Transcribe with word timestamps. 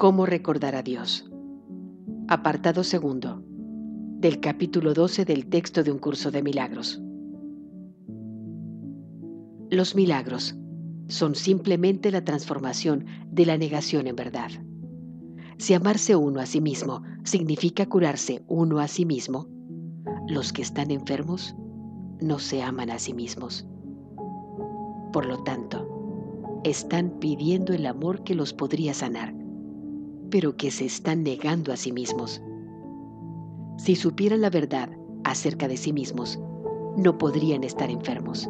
¿Cómo 0.00 0.24
recordar 0.24 0.76
a 0.76 0.82
Dios? 0.82 1.30
Apartado 2.26 2.84
segundo 2.84 3.44
del 3.44 4.40
capítulo 4.40 4.94
12 4.94 5.26
del 5.26 5.50
texto 5.50 5.82
de 5.82 5.92
un 5.92 5.98
curso 5.98 6.30
de 6.30 6.42
milagros. 6.42 7.02
Los 9.68 9.94
milagros 9.94 10.56
son 11.08 11.34
simplemente 11.34 12.10
la 12.10 12.24
transformación 12.24 13.04
de 13.30 13.44
la 13.44 13.58
negación 13.58 14.06
en 14.06 14.16
verdad. 14.16 14.48
Si 15.58 15.74
amarse 15.74 16.16
uno 16.16 16.40
a 16.40 16.46
sí 16.46 16.62
mismo 16.62 17.02
significa 17.22 17.84
curarse 17.84 18.42
uno 18.48 18.78
a 18.78 18.88
sí 18.88 19.04
mismo, 19.04 19.48
los 20.28 20.54
que 20.54 20.62
están 20.62 20.90
enfermos 20.90 21.54
no 22.22 22.38
se 22.38 22.62
aman 22.62 22.88
a 22.88 22.98
sí 22.98 23.12
mismos. 23.12 23.68
Por 25.12 25.26
lo 25.26 25.42
tanto, 25.42 25.86
están 26.64 27.18
pidiendo 27.20 27.74
el 27.74 27.84
amor 27.84 28.24
que 28.24 28.34
los 28.34 28.54
podría 28.54 28.94
sanar, 28.94 29.34
pero 30.30 30.56
que 30.56 30.70
se 30.70 30.84
están 30.84 31.22
negando 31.22 31.72
a 31.72 31.76
sí 31.76 31.92
mismos. 31.92 32.40
Si 33.78 33.96
supieran 33.96 34.40
la 34.40 34.50
verdad 34.50 34.90
acerca 35.24 35.68
de 35.68 35.76
sí 35.76 35.92
mismos, 35.92 36.38
no 36.96 37.18
podrían 37.18 37.64
estar 37.64 37.90
enfermos. 37.90 38.48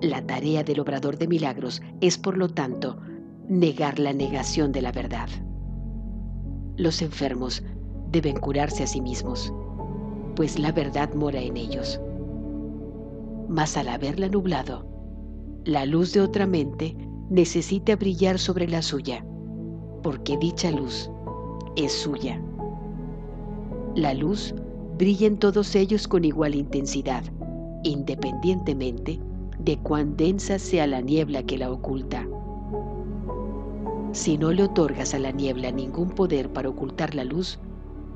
La 0.00 0.26
tarea 0.26 0.64
del 0.64 0.80
obrador 0.80 1.16
de 1.18 1.28
milagros 1.28 1.80
es, 2.00 2.18
por 2.18 2.36
lo 2.36 2.48
tanto, 2.48 2.98
negar 3.48 3.98
la 3.98 4.12
negación 4.12 4.72
de 4.72 4.82
la 4.82 4.92
verdad. 4.92 5.28
Los 6.76 7.02
enfermos 7.02 7.62
deben 8.10 8.36
curarse 8.36 8.82
a 8.82 8.86
sí 8.86 9.00
mismos, 9.00 9.52
pues 10.34 10.58
la 10.58 10.72
verdad 10.72 11.12
mora 11.14 11.40
en 11.40 11.56
ellos. 11.56 12.00
Mas 13.48 13.76
al 13.76 13.88
haberla 13.88 14.28
nublado, 14.28 14.86
la 15.64 15.84
luz 15.84 16.12
de 16.12 16.20
otra 16.20 16.46
mente 16.46 16.96
necesita 17.30 17.94
brillar 17.96 18.38
sobre 18.38 18.66
la 18.68 18.82
suya, 18.82 19.24
porque 20.02 20.36
dicha 20.36 20.70
luz 20.70 21.10
es 21.76 21.92
suya. 21.92 22.40
La 23.94 24.14
luz 24.14 24.54
brilla 24.98 25.26
en 25.26 25.38
todos 25.38 25.74
ellos 25.74 26.08
con 26.08 26.24
igual 26.24 26.54
intensidad, 26.54 27.24
independientemente 27.84 29.18
de 29.58 29.78
cuán 29.78 30.16
densa 30.16 30.58
sea 30.58 30.86
la 30.86 31.00
niebla 31.00 31.42
que 31.42 31.58
la 31.58 31.70
oculta. 31.70 32.26
Si 34.12 34.36
no 34.36 34.52
le 34.52 34.64
otorgas 34.64 35.14
a 35.14 35.18
la 35.18 35.30
niebla 35.30 35.70
ningún 35.70 36.10
poder 36.10 36.52
para 36.52 36.68
ocultar 36.68 37.14
la 37.14 37.24
luz, 37.24 37.58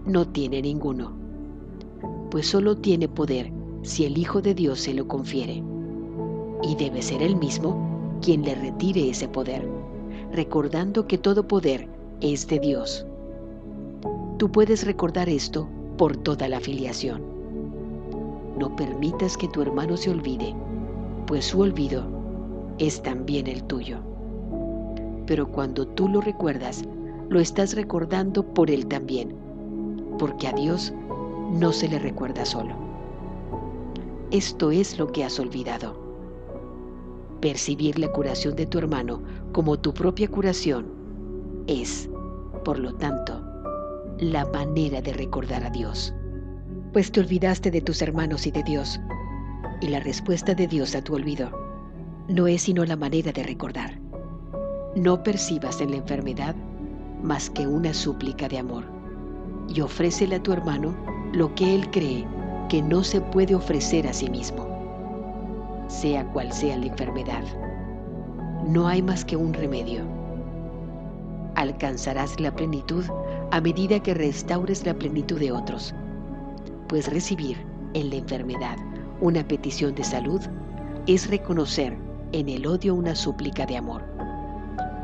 no 0.05 0.29
tiene 0.29 0.61
ninguno, 0.63 1.13
pues 2.31 2.47
solo 2.47 2.77
tiene 2.77 3.09
poder 3.09 3.53
si 3.83 4.05
el 4.05 4.19
Hijo 4.19 4.43
de 4.43 4.55
Dios 4.55 4.81
se 4.81 4.95
lo 4.95 5.09
confiere 5.09 5.63
y 6.63 6.75
debe 6.77 7.03
ser 7.03 7.23
él 7.23 7.37
mismo 7.37 8.19
quien 8.23 8.43
le 8.43 8.55
retire 8.55 9.09
ese 9.09 9.29
poder, 9.29 9.67
recordando 10.37 11.07
que 11.07 11.19
todo 11.19 11.49
poder 11.49 11.89
es 12.21 12.47
de 12.47 12.61
Dios. 12.61 13.07
Tú 14.39 14.53
puedes 14.53 14.85
recordar 14.87 15.29
esto 15.29 15.67
por 15.97 16.17
toda 16.17 16.47
la 16.49 16.61
filiación. 16.61 17.23
No 18.59 18.77
permitas 18.77 19.37
que 19.37 19.49
tu 19.49 19.63
hermano 19.63 19.97
se 19.97 20.11
olvide, 20.11 20.55
pues 21.27 21.47
su 21.47 21.61
olvido 21.61 22.05
es 22.79 23.03
también 23.03 23.47
el 23.47 23.65
tuyo. 23.65 23.99
Pero 25.27 25.51
cuando 25.51 25.87
tú 25.87 26.09
lo 26.09 26.21
recuerdas, 26.21 26.85
lo 27.31 27.41
estás 27.41 27.75
recordando 27.75 28.45
por 28.45 28.71
él 28.71 28.87
también, 28.87 29.35
porque 30.19 30.49
a 30.49 30.53
Dios 30.53 30.93
no 31.51 31.73
se 31.73 31.89
le 31.89 31.99
recuerda 31.99 32.45
solo. 32.45 32.75
Esto 34.31 34.71
es 34.71 34.99
lo 34.99 35.11
que 35.11 35.25
has 35.25 35.41
olvidado 35.41 36.06
Percibir 37.47 37.97
la 38.01 38.09
curación 38.09 38.57
de 38.57 38.67
tu 38.67 38.77
hermano 38.77 39.23
como 39.53 39.79
tu 39.79 39.95
propia 39.95 40.27
curación 40.27 40.85
es, 41.69 42.11
por 42.65 42.77
lo 42.77 42.93
tanto, 42.97 43.41
la 44.19 44.45
manera 44.47 45.01
de 45.01 45.13
recordar 45.13 45.63
a 45.63 45.71
Dios. 45.71 46.13
Pues 46.93 47.13
te 47.13 47.21
olvidaste 47.21 47.71
de 47.71 47.81
tus 47.81 48.03
hermanos 48.03 48.49
y 48.49 48.51
de 48.51 48.65
Dios, 48.65 49.01
y 49.81 49.87
la 49.87 50.01
respuesta 50.01 50.57
de 50.57 50.67
Dios 50.67 50.97
a 50.97 51.03
tu 51.03 51.15
olvido 51.15 51.49
no 52.27 52.49
es 52.49 52.63
sino 52.63 52.85
la 52.85 52.97
manera 52.97 53.31
de 53.31 53.45
recordar. 53.45 53.97
No 54.97 55.23
percibas 55.23 55.81
en 55.81 55.93
la 55.93 55.99
enfermedad 55.99 56.57
más 57.23 57.49
que 57.49 57.69
una 57.69 57.95
súplica 57.95 58.49
de 58.49 58.59
amor, 58.59 58.83
y 59.73 59.83
ofrécele 59.83 60.35
a 60.35 60.43
tu 60.43 60.53
hermano 60.53 60.97
lo 61.33 61.55
que 61.55 61.77
él 61.77 61.93
cree 61.93 62.27
que 62.69 62.83
no 62.83 63.05
se 63.05 63.21
puede 63.21 63.55
ofrecer 63.55 64.09
a 64.09 64.13
sí 64.13 64.29
mismo 64.29 64.76
sea 65.89 66.25
cual 66.33 66.53
sea 66.53 66.77
la 66.77 66.87
enfermedad. 66.87 67.45
No 68.67 68.89
hay 68.89 69.03
más 69.03 69.25
que 69.25 69.37
un 69.37 69.55
remedio. 69.55 70.03
Alcanzarás 71.55 72.39
la 72.41 72.55
plenitud 72.55 73.05
a 73.51 73.61
medida 73.61 74.03
que 74.03 74.15
restaures 74.15 74.85
la 74.85 74.95
plenitud 74.95 75.39
de 75.39 75.53
otros, 75.53 75.95
pues 76.89 77.11
recibir 77.13 77.57
en 77.95 78.11
la 78.11 78.17
enfermedad 78.17 78.77
una 79.21 79.47
petición 79.47 79.95
de 79.95 80.05
salud 80.05 80.41
es 81.07 81.31
reconocer 81.31 81.97
en 82.33 82.49
el 82.49 82.67
odio 82.67 82.95
una 82.95 83.15
súplica 83.15 83.65
de 83.65 83.77
amor. 83.77 84.03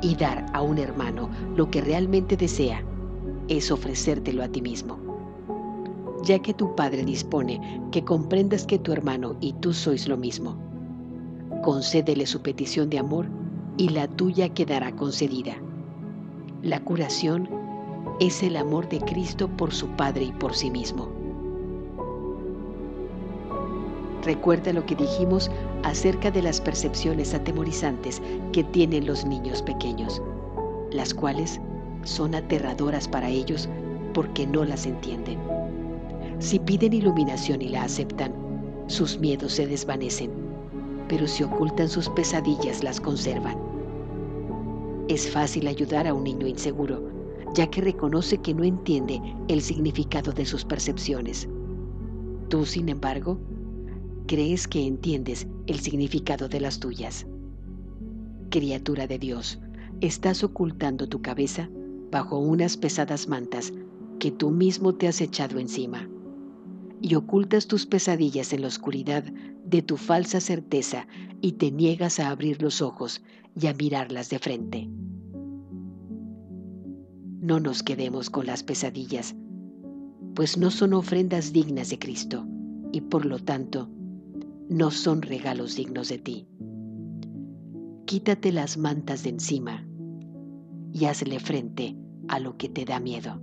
Y 0.02 0.16
dar 0.16 0.44
a 0.52 0.60
un 0.60 0.78
hermano 0.78 1.30
lo 1.56 1.70
que 1.70 1.80
realmente 1.80 2.36
desea 2.36 2.82
es 3.48 3.70
ofrecértelo 3.70 4.42
a 4.42 4.48
ti 4.48 4.60
mismo. 4.60 4.98
Ya 6.24 6.40
que 6.40 6.52
tu 6.52 6.74
Padre 6.74 7.04
dispone 7.04 7.80
que 7.92 8.04
comprendas 8.04 8.66
que 8.66 8.78
tu 8.78 8.92
hermano 8.92 9.36
y 9.40 9.52
tú 9.54 9.72
sois 9.72 10.08
lo 10.08 10.16
mismo 10.16 10.71
concédele 11.62 12.26
su 12.26 12.42
petición 12.42 12.90
de 12.90 12.98
amor 12.98 13.26
y 13.78 13.88
la 13.88 14.08
tuya 14.08 14.48
quedará 14.50 14.92
concedida. 14.92 15.54
La 16.62 16.80
curación 16.80 17.48
es 18.20 18.42
el 18.42 18.56
amor 18.56 18.88
de 18.88 19.00
Cristo 19.00 19.48
por 19.48 19.72
su 19.72 19.86
Padre 19.88 20.24
y 20.24 20.32
por 20.32 20.54
sí 20.54 20.70
mismo. 20.70 21.08
Recuerda 24.24 24.72
lo 24.72 24.84
que 24.86 24.94
dijimos 24.94 25.50
acerca 25.82 26.30
de 26.30 26.42
las 26.42 26.60
percepciones 26.60 27.34
atemorizantes 27.34 28.20
que 28.52 28.62
tienen 28.62 29.06
los 29.06 29.24
niños 29.24 29.62
pequeños, 29.62 30.22
las 30.92 31.14
cuales 31.14 31.60
son 32.04 32.34
aterradoras 32.34 33.08
para 33.08 33.28
ellos 33.28 33.68
porque 34.14 34.46
no 34.46 34.64
las 34.64 34.86
entienden. 34.86 35.38
Si 36.38 36.58
piden 36.58 36.92
iluminación 36.92 37.62
y 37.62 37.68
la 37.68 37.84
aceptan, 37.84 38.32
sus 38.86 39.18
miedos 39.18 39.52
se 39.52 39.66
desvanecen 39.66 40.51
pero 41.08 41.26
si 41.26 41.42
ocultan 41.42 41.88
sus 41.88 42.08
pesadillas 42.08 42.82
las 42.82 43.00
conservan. 43.00 43.56
Es 45.08 45.30
fácil 45.30 45.66
ayudar 45.66 46.06
a 46.06 46.14
un 46.14 46.24
niño 46.24 46.46
inseguro, 46.46 47.02
ya 47.54 47.68
que 47.68 47.80
reconoce 47.80 48.38
que 48.38 48.54
no 48.54 48.64
entiende 48.64 49.20
el 49.48 49.60
significado 49.60 50.32
de 50.32 50.46
sus 50.46 50.64
percepciones. 50.64 51.48
Tú, 52.48 52.64
sin 52.64 52.88
embargo, 52.88 53.38
crees 54.26 54.68
que 54.68 54.86
entiendes 54.86 55.46
el 55.66 55.80
significado 55.80 56.48
de 56.48 56.60
las 56.60 56.80
tuyas. 56.80 57.26
Criatura 58.50 59.06
de 59.06 59.18
Dios, 59.18 59.60
estás 60.00 60.44
ocultando 60.44 61.08
tu 61.08 61.20
cabeza 61.20 61.68
bajo 62.10 62.38
unas 62.38 62.76
pesadas 62.76 63.28
mantas 63.28 63.72
que 64.18 64.30
tú 64.30 64.50
mismo 64.50 64.94
te 64.94 65.08
has 65.08 65.20
echado 65.20 65.58
encima 65.58 66.08
y 67.02 67.16
ocultas 67.16 67.66
tus 67.66 67.84
pesadillas 67.84 68.52
en 68.52 68.62
la 68.62 68.68
oscuridad 68.68 69.24
de 69.24 69.82
tu 69.82 69.96
falsa 69.96 70.40
certeza 70.40 71.08
y 71.40 71.52
te 71.52 71.72
niegas 71.72 72.20
a 72.20 72.30
abrir 72.30 72.62
los 72.62 72.80
ojos 72.80 73.22
y 73.60 73.66
a 73.66 73.74
mirarlas 73.74 74.30
de 74.30 74.38
frente. 74.38 74.88
No 77.40 77.58
nos 77.58 77.82
quedemos 77.82 78.30
con 78.30 78.46
las 78.46 78.62
pesadillas, 78.62 79.34
pues 80.36 80.56
no 80.56 80.70
son 80.70 80.94
ofrendas 80.94 81.52
dignas 81.52 81.90
de 81.90 81.98
Cristo 81.98 82.46
y 82.92 83.00
por 83.00 83.26
lo 83.26 83.40
tanto 83.40 83.90
no 84.68 84.92
son 84.92 85.22
regalos 85.22 85.74
dignos 85.74 86.08
de 86.08 86.18
ti. 86.18 86.46
Quítate 88.06 88.52
las 88.52 88.78
mantas 88.78 89.24
de 89.24 89.30
encima 89.30 89.84
y 90.92 91.06
hazle 91.06 91.40
frente 91.40 91.96
a 92.28 92.38
lo 92.38 92.56
que 92.56 92.68
te 92.68 92.84
da 92.84 93.00
miedo. 93.00 93.42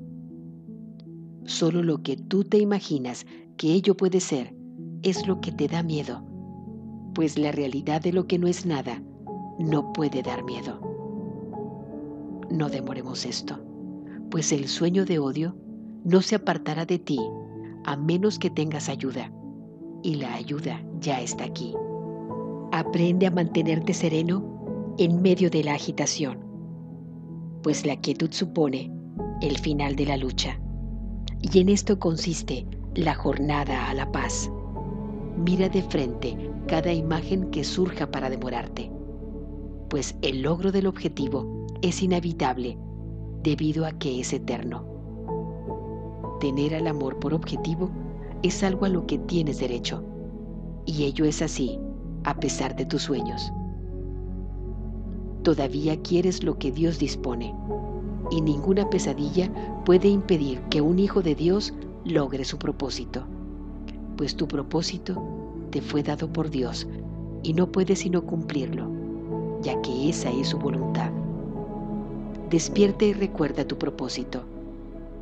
Solo 1.43 1.83
lo 1.83 2.03
que 2.03 2.15
tú 2.15 2.43
te 2.43 2.57
imaginas 2.59 3.25
que 3.59 3.73
ello 3.73 3.97
puede 3.97 4.21
ser 4.21 4.55
es 5.03 5.27
lo 5.27 5.41
que 5.41 5.51
te 5.51 5.67
da 5.67 5.83
miedo, 5.83 6.23
pues 7.13 7.37
la 7.37 7.51
realidad 7.51 8.01
de 8.01 8.13
lo 8.13 8.25
que 8.25 8.39
no 8.39 8.47
es 8.47 8.65
nada 8.65 9.03
no 9.59 9.91
puede 9.91 10.23
dar 10.23 10.45
miedo. 10.45 10.79
No 12.49 12.69
demoremos 12.69 13.25
esto, 13.25 13.59
pues 14.31 14.53
el 14.53 14.69
sueño 14.69 15.03
de 15.03 15.19
odio 15.19 15.57
no 16.05 16.21
se 16.21 16.35
apartará 16.35 16.85
de 16.85 16.99
ti 16.99 17.19
a 17.83 17.97
menos 17.97 18.39
que 18.39 18.49
tengas 18.49 18.87
ayuda, 18.87 19.29
y 20.03 20.15
la 20.15 20.35
ayuda 20.35 20.81
ya 21.01 21.19
está 21.19 21.43
aquí. 21.43 21.73
Aprende 22.71 23.27
a 23.27 23.31
mantenerte 23.31 23.93
sereno 23.93 24.95
en 24.97 25.21
medio 25.21 25.49
de 25.49 25.65
la 25.65 25.73
agitación, 25.73 26.39
pues 27.61 27.85
la 27.85 27.97
quietud 27.97 28.31
supone 28.31 28.89
el 29.41 29.57
final 29.57 29.97
de 29.97 30.05
la 30.05 30.15
lucha, 30.15 30.61
y 31.41 31.59
en 31.59 31.67
esto 31.67 31.99
consiste 31.99 32.65
la 32.95 33.15
jornada 33.15 33.89
a 33.89 33.93
la 33.93 34.11
paz. 34.11 34.51
Mira 35.37 35.69
de 35.69 35.81
frente 35.83 36.35
cada 36.67 36.91
imagen 36.91 37.49
que 37.51 37.63
surja 37.63 38.09
para 38.09 38.29
demorarte, 38.29 38.91
pues 39.89 40.15
el 40.21 40.41
logro 40.41 40.71
del 40.71 40.87
objetivo 40.87 41.65
es 41.81 42.01
inevitable 42.01 42.77
debido 43.43 43.85
a 43.85 43.91
que 43.91 44.19
es 44.19 44.33
eterno. 44.33 44.85
Tener 46.39 46.75
al 46.75 46.87
amor 46.87 47.19
por 47.19 47.33
objetivo 47.33 47.89
es 48.43 48.63
algo 48.63 48.85
a 48.85 48.89
lo 48.89 49.05
que 49.05 49.17
tienes 49.17 49.59
derecho, 49.59 50.03
y 50.85 51.03
ello 51.03 51.25
es 51.25 51.41
así 51.41 51.79
a 52.23 52.39
pesar 52.39 52.75
de 52.75 52.85
tus 52.85 53.03
sueños. 53.03 53.51
Todavía 55.43 56.01
quieres 56.01 56.43
lo 56.43 56.57
que 56.57 56.71
Dios 56.71 56.99
dispone, 56.99 57.55
y 58.31 58.41
ninguna 58.41 58.89
pesadilla 58.89 59.49
puede 59.85 60.09
impedir 60.09 60.61
que 60.69 60.81
un 60.81 60.99
hijo 60.99 61.21
de 61.21 61.35
Dios 61.35 61.73
logre 62.05 62.45
su 62.45 62.57
propósito, 62.57 63.23
pues 64.17 64.35
tu 64.35 64.47
propósito 64.47 65.21
te 65.69 65.81
fue 65.81 66.01
dado 66.01 66.31
por 66.31 66.49
Dios 66.49 66.87
y 67.43 67.53
no 67.53 67.71
puedes 67.71 67.99
sino 67.99 68.25
cumplirlo, 68.25 68.89
ya 69.61 69.79
que 69.81 70.09
esa 70.09 70.31
es 70.31 70.49
su 70.49 70.57
voluntad. 70.57 71.11
Despierta 72.49 73.05
y 73.05 73.13
recuerda 73.13 73.65
tu 73.65 73.77
propósito, 73.77 74.43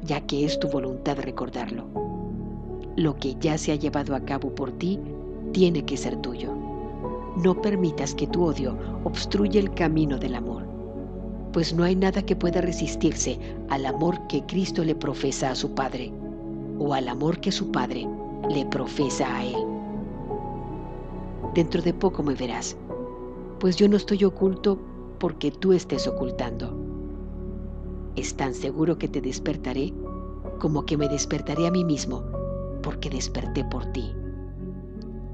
ya 0.03 0.21
que 0.21 0.45
es 0.45 0.59
tu 0.59 0.69
voluntad 0.69 1.18
recordarlo. 1.18 1.85
Lo 2.95 3.15
que 3.18 3.35
ya 3.39 3.57
se 3.57 3.71
ha 3.71 3.75
llevado 3.75 4.15
a 4.15 4.21
cabo 4.21 4.53
por 4.53 4.71
ti 4.71 5.00
tiene 5.51 5.83
que 5.83 5.97
ser 5.97 6.15
tuyo. 6.18 6.53
No 7.44 7.62
permitas 7.62 8.15
que 8.15 8.27
tu 8.27 8.44
odio 8.44 8.77
obstruya 9.03 9.59
el 9.59 9.73
camino 9.73 10.18
del 10.18 10.35
amor, 10.35 10.63
pues 11.53 11.73
no 11.73 11.83
hay 11.83 11.95
nada 11.95 12.23
que 12.23 12.35
pueda 12.35 12.62
resistirse 12.62 13.39
al 13.69 13.85
amor 13.85 14.27
que 14.27 14.44
Cristo 14.44 14.83
le 14.83 14.95
profesa 14.95 15.51
a 15.51 15.56
su 15.56 15.71
Padre 15.71 16.12
o 16.79 16.94
al 16.94 17.07
amor 17.07 17.39
que 17.39 17.51
su 17.51 17.71
Padre 17.71 18.07
le 18.50 18.65
profesa 18.65 19.35
a 19.35 19.44
Él. 19.44 19.56
Dentro 21.53 21.81
de 21.81 21.94
poco 21.94 22.24
me 22.24 22.35
verás, 22.35 22.77
pues 23.59 23.75
yo 23.75 23.88
no 23.88 23.97
estoy 23.97 24.24
oculto 24.24 24.77
porque 25.19 25.51
tú 25.51 25.74
estés 25.74 26.07
ocultando. 26.07 26.77
Es 28.15 28.35
tan 28.35 28.53
seguro 28.53 28.97
que 28.97 29.07
te 29.07 29.21
despertaré 29.21 29.94
como 30.59 30.85
que 30.85 30.97
me 30.97 31.07
despertaré 31.07 31.68
a 31.68 31.71
mí 31.71 31.83
mismo, 31.83 32.24
porque 32.81 33.09
desperté 33.09 33.63
por 33.65 33.85
ti. 33.88 34.13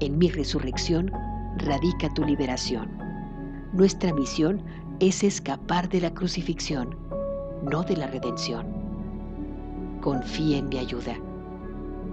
En 0.00 0.18
mi 0.18 0.28
resurrección 0.30 1.10
radica 1.58 2.12
tu 2.14 2.24
liberación. 2.24 2.90
Nuestra 3.72 4.12
misión 4.12 4.62
es 5.00 5.22
escapar 5.24 5.88
de 5.88 6.00
la 6.00 6.12
crucifixión, 6.12 6.96
no 7.62 7.82
de 7.82 7.96
la 7.96 8.06
redención. 8.06 8.66
Confía 10.00 10.58
en 10.58 10.68
mi 10.68 10.78
ayuda 10.78 11.16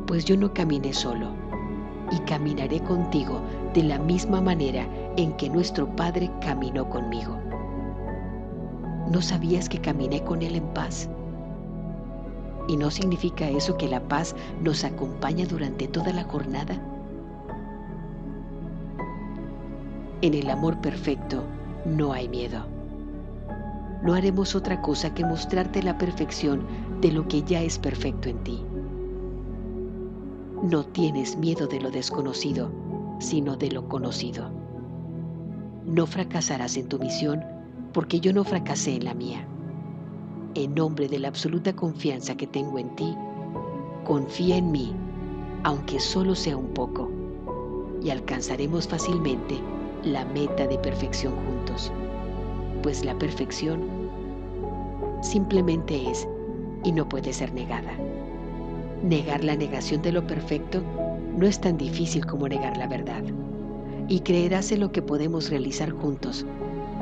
pues 0.05 0.25
yo 0.25 0.37
no 0.37 0.53
caminé 0.53 0.93
solo, 0.93 1.29
y 2.11 2.19
caminaré 2.19 2.79
contigo 2.81 3.41
de 3.73 3.83
la 3.83 3.97
misma 3.97 4.41
manera 4.41 4.87
en 5.15 5.33
que 5.33 5.49
nuestro 5.49 5.87
Padre 5.95 6.29
caminó 6.41 6.89
conmigo. 6.89 7.37
¿No 9.09 9.21
sabías 9.21 9.69
que 9.69 9.79
caminé 9.79 10.23
con 10.23 10.41
Él 10.41 10.55
en 10.55 10.67
paz? 10.73 11.09
¿Y 12.67 12.77
no 12.77 12.91
significa 12.91 13.49
eso 13.49 13.77
que 13.77 13.87
la 13.87 14.01
paz 14.07 14.35
nos 14.61 14.83
acompaña 14.83 15.45
durante 15.45 15.87
toda 15.87 16.13
la 16.13 16.23
jornada? 16.23 16.79
En 20.21 20.33
el 20.33 20.49
amor 20.49 20.79
perfecto 20.81 21.43
no 21.85 22.13
hay 22.13 22.29
miedo. 22.29 22.65
No 24.03 24.13
haremos 24.13 24.55
otra 24.55 24.81
cosa 24.81 25.13
que 25.13 25.25
mostrarte 25.25 25.81
la 25.83 25.97
perfección 25.97 26.65
de 27.01 27.11
lo 27.11 27.27
que 27.27 27.41
ya 27.43 27.61
es 27.61 27.79
perfecto 27.79 28.29
en 28.29 28.37
ti. 28.43 28.63
No 30.61 30.83
tienes 30.83 31.37
miedo 31.37 31.65
de 31.65 31.81
lo 31.81 31.89
desconocido, 31.89 32.71
sino 33.17 33.57
de 33.57 33.71
lo 33.71 33.87
conocido. 33.87 34.51
No 35.87 36.05
fracasarás 36.05 36.77
en 36.77 36.87
tu 36.87 36.99
misión 36.99 37.43
porque 37.93 38.19
yo 38.19 38.31
no 38.31 38.43
fracasé 38.43 38.95
en 38.97 39.05
la 39.05 39.15
mía. 39.15 39.47
En 40.53 40.75
nombre 40.75 41.07
de 41.07 41.17
la 41.17 41.29
absoluta 41.29 41.73
confianza 41.73 42.35
que 42.37 42.45
tengo 42.45 42.77
en 42.77 42.95
ti, 42.95 43.17
confía 44.05 44.57
en 44.57 44.71
mí, 44.71 44.93
aunque 45.63 45.99
solo 45.99 46.35
sea 46.35 46.57
un 46.57 46.67
poco, 46.75 47.09
y 48.03 48.11
alcanzaremos 48.11 48.87
fácilmente 48.87 49.59
la 50.03 50.25
meta 50.25 50.67
de 50.67 50.77
perfección 50.77 51.33
juntos, 51.43 51.91
pues 52.83 53.03
la 53.03 53.17
perfección 53.17 53.81
simplemente 55.23 56.07
es 56.07 56.27
y 56.83 56.91
no 56.91 57.09
puede 57.09 57.33
ser 57.33 57.51
negada. 57.51 57.97
Negar 59.03 59.43
la 59.43 59.55
negación 59.55 60.01
de 60.01 60.11
lo 60.11 60.27
perfecto 60.27 60.83
no 61.35 61.47
es 61.47 61.59
tan 61.59 61.77
difícil 61.77 62.25
como 62.25 62.47
negar 62.47 62.77
la 62.77 62.87
verdad. 62.87 63.23
Y 64.07 64.19
creerás 64.19 64.71
en 64.71 64.81
lo 64.81 64.91
que 64.91 65.01
podemos 65.01 65.49
realizar 65.49 65.89
juntos 65.91 66.45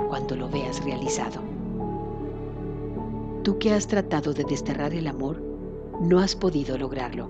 cuando 0.07 0.35
lo 0.35 0.49
veas 0.49 0.83
realizado. 0.83 1.41
Tú 3.43 3.57
que 3.57 3.73
has 3.73 3.87
tratado 3.87 4.33
de 4.33 4.43
desterrar 4.43 4.93
el 4.93 5.07
amor, 5.07 5.41
no 6.01 6.19
has 6.19 6.35
podido 6.35 6.77
lograrlo. 6.77 7.29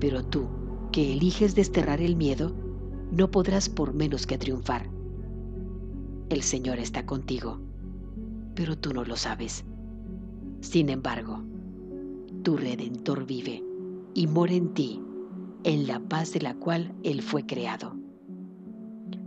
Pero 0.00 0.24
tú 0.24 0.46
que 0.92 1.12
eliges 1.12 1.54
desterrar 1.54 2.00
el 2.00 2.16
miedo, 2.16 2.52
no 3.10 3.30
podrás 3.30 3.68
por 3.68 3.94
menos 3.94 4.26
que 4.26 4.38
triunfar. 4.38 4.88
El 6.30 6.42
Señor 6.42 6.78
está 6.78 7.04
contigo, 7.04 7.58
pero 8.54 8.78
tú 8.78 8.92
no 8.92 9.04
lo 9.04 9.16
sabes. 9.16 9.64
Sin 10.60 10.88
embargo, 10.88 11.42
tu 12.42 12.56
Redentor 12.56 13.26
vive 13.26 13.62
y 14.14 14.26
mora 14.26 14.52
en 14.52 14.74
ti, 14.74 15.00
en 15.64 15.86
la 15.86 16.00
paz 16.00 16.32
de 16.32 16.40
la 16.40 16.54
cual 16.54 16.94
Él 17.02 17.22
fue 17.22 17.46
creado. 17.46 17.96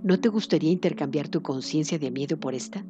¿No 0.03 0.19
te 0.19 0.29
gustaría 0.29 0.71
intercambiar 0.71 1.27
tu 1.27 1.41
conciencia 1.41 1.99
de 1.99 2.11
miedo 2.11 2.39
por 2.39 2.53
esta? 2.53 2.85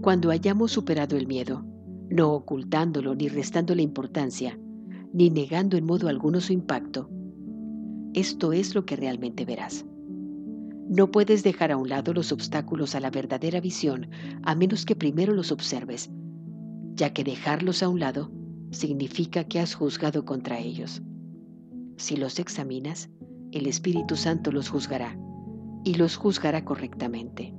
Cuando 0.00 0.30
hayamos 0.30 0.70
superado 0.72 1.16
el 1.16 1.26
miedo, 1.26 1.64
no 2.10 2.32
ocultándolo 2.32 3.14
ni 3.14 3.28
restándole 3.28 3.82
importancia, 3.82 4.58
ni 5.12 5.30
negando 5.30 5.76
en 5.76 5.86
modo 5.86 6.08
alguno 6.08 6.40
su 6.40 6.52
impacto, 6.52 7.10
esto 8.14 8.52
es 8.52 8.74
lo 8.74 8.84
que 8.84 8.96
realmente 8.96 9.44
verás. 9.44 9.84
No 10.88 11.10
puedes 11.10 11.44
dejar 11.44 11.70
a 11.70 11.76
un 11.76 11.88
lado 11.88 12.12
los 12.12 12.32
obstáculos 12.32 12.94
a 12.94 13.00
la 13.00 13.10
verdadera 13.10 13.60
visión 13.60 14.08
a 14.42 14.54
menos 14.56 14.84
que 14.84 14.96
primero 14.96 15.32
los 15.32 15.52
observes 15.52 16.10
ya 17.00 17.14
que 17.14 17.24
dejarlos 17.24 17.82
a 17.82 17.88
un 17.88 17.98
lado 17.98 18.30
significa 18.72 19.44
que 19.44 19.58
has 19.58 19.74
juzgado 19.74 20.26
contra 20.26 20.58
ellos. 20.58 21.00
Si 21.96 22.14
los 22.14 22.38
examinas, 22.38 23.08
el 23.52 23.66
Espíritu 23.66 24.16
Santo 24.16 24.52
los 24.52 24.68
juzgará 24.68 25.18
y 25.82 25.94
los 25.94 26.16
juzgará 26.16 26.62
correctamente. 26.62 27.54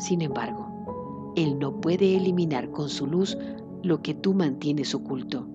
Sin 0.00 0.20
embargo, 0.20 1.32
Él 1.36 1.60
no 1.60 1.80
puede 1.80 2.16
eliminar 2.16 2.72
con 2.72 2.88
su 2.88 3.06
luz 3.06 3.38
lo 3.84 4.02
que 4.02 4.14
tú 4.14 4.34
mantienes 4.34 4.96
oculto, 4.96 5.48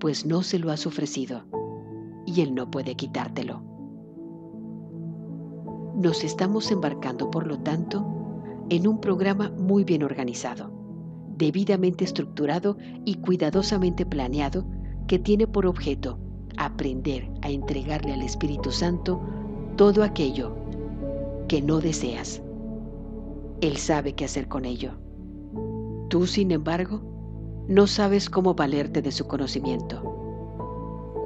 pues 0.00 0.24
no 0.24 0.42
se 0.42 0.58
lo 0.58 0.70
has 0.70 0.86
ofrecido 0.86 1.44
y 2.24 2.40
Él 2.40 2.54
no 2.54 2.70
puede 2.70 2.94
quitártelo. 2.94 3.62
Nos 5.94 6.24
estamos 6.24 6.70
embarcando, 6.70 7.30
por 7.30 7.46
lo 7.46 7.58
tanto, 7.58 8.06
en 8.70 8.88
un 8.88 8.98
programa 8.98 9.50
muy 9.50 9.84
bien 9.84 10.02
organizado 10.02 10.75
debidamente 11.36 12.04
estructurado 12.04 12.76
y 13.04 13.16
cuidadosamente 13.16 14.06
planeado 14.06 14.64
que 15.06 15.18
tiene 15.18 15.46
por 15.46 15.66
objeto 15.66 16.18
aprender 16.56 17.30
a 17.42 17.50
entregarle 17.50 18.12
al 18.12 18.22
Espíritu 18.22 18.72
Santo 18.72 19.20
todo 19.76 20.02
aquello 20.02 20.56
que 21.48 21.62
no 21.62 21.80
deseas. 21.80 22.42
Él 23.60 23.76
sabe 23.76 24.14
qué 24.14 24.24
hacer 24.24 24.48
con 24.48 24.64
ello. 24.64 24.92
Tú, 26.08 26.26
sin 26.26 26.50
embargo, 26.50 27.02
no 27.68 27.86
sabes 27.86 28.30
cómo 28.30 28.54
valerte 28.54 29.02
de 29.02 29.12
su 29.12 29.26
conocimiento. 29.26 30.02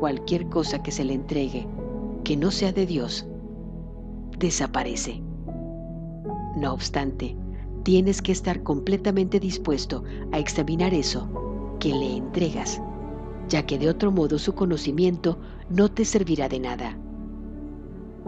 Cualquier 0.00 0.47
cosa 0.49 0.83
que 0.83 0.90
se 0.90 1.05
le 1.05 1.14
entregue 1.14 1.67
que 2.25 2.37
no 2.37 2.50
sea 2.50 2.73
de 2.73 2.87
Dios, 2.87 3.26
desaparece. 4.38 5.23
No 6.57 6.73
obstante, 6.73 7.37
tienes 7.82 8.20
que 8.20 8.32
estar 8.32 8.62
completamente 8.62 9.40
dispuesto 9.40 10.04
a 10.32 10.38
examinar 10.38 10.92
eso 10.94 11.28
que 11.78 11.90
le 11.90 12.16
entregas, 12.16 12.80
ya 13.49 13.64
que 13.64 13.78
de 13.78 13.88
otro 13.88 14.12
modo 14.12 14.38
su 14.38 14.54
conocimiento 14.54 15.38
no 15.70 15.90
te 15.90 16.04
servirá 16.04 16.49
de 16.49 16.60
nada. 16.60 16.96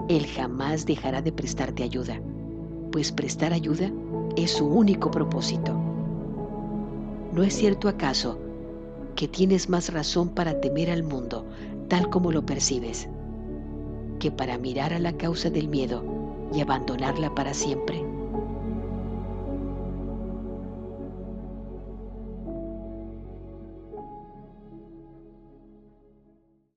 Él 0.08 0.26
jamás 0.26 0.86
dejará 0.86 1.22
de 1.22 1.32
prestarte 1.32 1.82
ayuda, 1.82 2.20
pues 2.90 3.12
prestar 3.12 3.52
ayuda 3.52 3.90
es 4.36 4.52
su 4.52 4.66
único 4.66 5.10
propósito. 5.10 5.74
¿No 7.32 7.42
es 7.42 7.54
cierto 7.54 7.88
acaso 7.88 8.38
que 9.16 9.28
tienes 9.28 9.68
más 9.68 9.92
razón 9.92 10.30
para 10.30 10.60
temer 10.60 10.90
al 10.90 11.02
mundo 11.02 11.46
tal 11.88 12.08
como 12.08 12.32
lo 12.32 12.46
percibes, 12.46 13.08
que 14.18 14.30
para 14.30 14.56
mirar 14.56 14.94
a 14.94 14.98
la 14.98 15.12
causa 15.12 15.50
del 15.50 15.68
miedo 15.68 16.02
y 16.54 16.60
abandonarla 16.60 17.34
para 17.34 17.52
siempre? 17.52 18.11